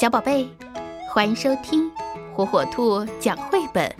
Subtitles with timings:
[0.00, 0.48] 小宝贝，
[1.10, 1.90] 欢迎收听
[2.32, 3.92] 火火兔讲绘本。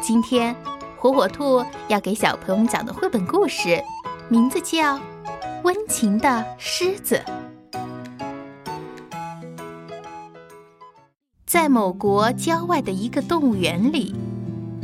[0.00, 0.54] 今天，
[0.96, 3.82] 火火兔要给小朋友们讲的绘本故事，
[4.28, 4.96] 名字叫
[5.64, 7.20] 《温情的狮子》。
[11.44, 14.14] 在某国郊外的一个动物园里，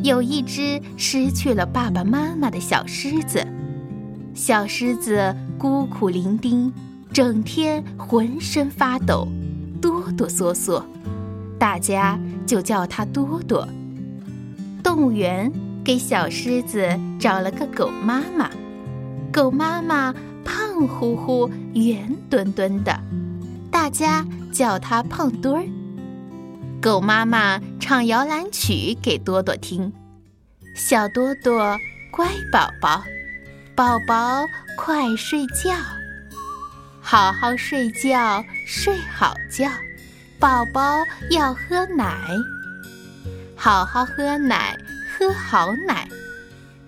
[0.03, 3.47] 有一只失去了爸爸妈妈的小狮子。
[4.35, 6.73] 小狮子孤苦伶仃，
[7.13, 9.29] 整天浑身发抖。
[9.81, 10.83] 哆哆嗦嗦，
[11.59, 13.67] 大家就叫它多多。
[14.83, 15.53] 动物园
[15.85, 16.89] 给小狮子
[17.19, 18.51] 找了个狗妈妈，
[19.33, 20.15] 狗妈妈
[20.45, 22.99] 胖乎乎、圆墩墩的，
[23.71, 25.65] 大家叫它胖墩儿。
[26.81, 29.93] 狗妈妈唱摇篮曲给多多听，
[30.75, 31.77] 小多多
[32.13, 33.03] 乖宝宝，
[33.75, 34.45] 宝宝
[34.77, 35.75] 快睡觉。
[37.11, 39.67] 好好睡觉，睡好觉，
[40.39, 42.15] 宝宝要喝奶。
[43.57, 44.77] 好好喝奶，
[45.11, 46.07] 喝好奶。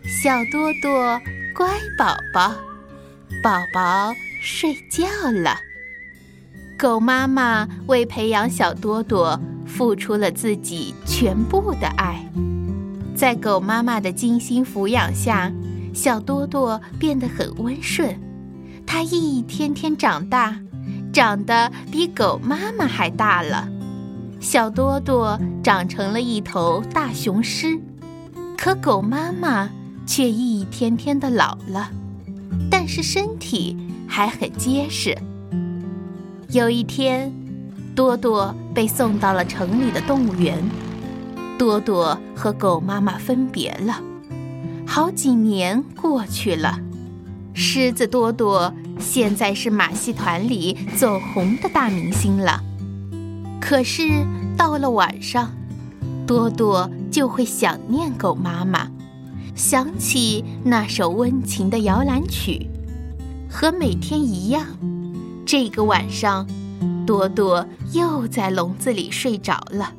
[0.04, 1.18] 小多多
[1.54, 2.54] 乖宝宝，
[3.42, 4.12] 宝宝
[4.42, 5.56] 睡觉了。
[6.78, 12.22] 狗妈妈为培养小多多，付出了自己全部的爱。
[13.16, 15.50] 在狗妈妈的精心抚养下，
[15.94, 18.14] 小多多变得很温顺。
[18.92, 20.60] 它一天天长大，
[21.12, 23.68] 长得比狗妈妈还大了。
[24.40, 27.78] 小多多长成了一头大雄狮，
[28.58, 29.70] 可狗妈妈
[30.04, 31.88] 却一天天的老了，
[32.68, 33.76] 但是身体
[34.08, 35.16] 还很结实。
[36.48, 37.32] 有一天，
[37.94, 40.58] 多多被送到了城里的动物园。
[41.56, 44.00] 多多和狗妈妈分别了，
[44.84, 46.80] 好几年过去了。
[47.52, 52.62] 狮子多多现在是马戏团里走红的大明星了，
[53.60, 54.02] 可是
[54.56, 55.50] 到了晚上，
[56.26, 58.88] 多多就会想念狗妈妈，
[59.54, 62.66] 想起那首温情的摇篮曲，
[63.50, 64.66] 和每天一样。
[65.44, 66.46] 这个晚上，
[67.06, 69.92] 多多又在笼子里睡着了。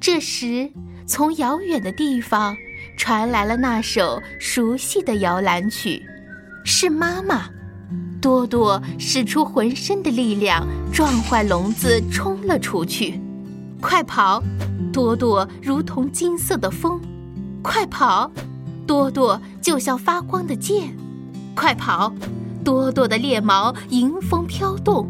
[0.00, 0.70] 这时，
[1.06, 2.56] 从遥远的地方
[2.96, 6.02] 传来了那首熟悉的摇篮曲。
[6.64, 7.48] 是妈妈，
[8.20, 13.20] 多多使出浑身的力量撞坏笼子，冲了出去。
[13.80, 14.42] 快跑！
[14.92, 17.00] 多多如同金色的风，
[17.62, 18.30] 快跑！
[18.86, 20.96] 多多就像发光的箭，
[21.54, 22.12] 快跑！
[22.64, 25.08] 多多的猎毛迎风飘动，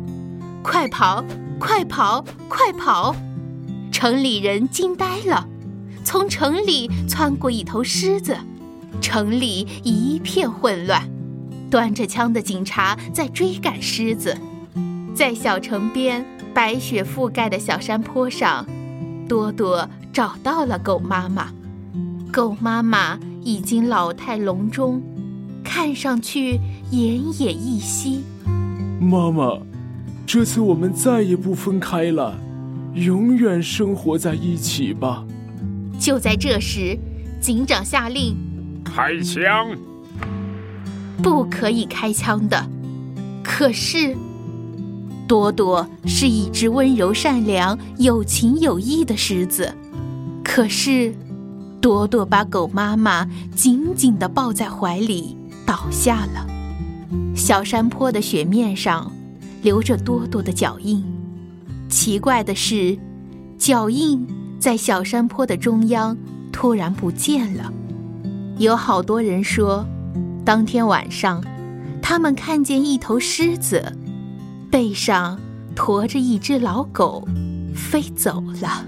[0.63, 1.25] 快跑！
[1.59, 2.23] 快跑！
[2.47, 3.17] 快跑！
[3.91, 5.49] 城里人惊呆了，
[6.05, 8.37] 从城里窜过一头狮子，
[9.01, 11.09] 城里一片混乱。
[11.71, 14.37] 端着枪的警察在追赶狮子，
[15.15, 16.25] 在小城边
[16.55, 18.67] 白雪覆盖的小山坡上，
[19.29, 21.49] 多多找到了狗妈妈。
[22.33, 25.03] 狗妈妈已经老态龙钟，
[25.63, 26.59] 看上去
[26.93, 28.23] 奄奄一息。
[29.01, 29.59] 妈妈，
[30.27, 32.39] 这次我们再也不分开了，
[32.95, 35.25] 永远生活在一起吧。
[35.99, 36.99] 就在这时，
[37.41, 38.37] 警长下令：
[38.85, 39.69] 开枪！
[41.23, 42.67] 不可以开枪的。
[43.43, 44.17] 可是，
[45.27, 49.75] 多多是一只温柔善良、有情有义的狮子。
[50.45, 51.15] 可是，
[51.81, 55.37] 多多把狗妈妈紧紧地抱在怀里，
[55.67, 56.47] 倒下了。
[57.35, 59.11] 小山坡的雪面上，
[59.63, 61.05] 留着多多的脚印。
[61.89, 62.99] 奇怪的是，
[63.59, 64.27] 脚印
[64.59, 66.17] 在小山坡的中央
[66.53, 67.73] 突然不见了。
[68.59, 69.87] 有好多人说。
[70.49, 71.45] 当天晚上，
[72.01, 73.95] 他们看见一头狮子，
[74.71, 75.39] 背上
[75.77, 77.23] 驮着一只老狗，
[77.75, 78.83] 飞走了。